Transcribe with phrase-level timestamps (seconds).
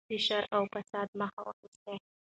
[0.09, 1.95] د شر او فساد مخه ونیسئ.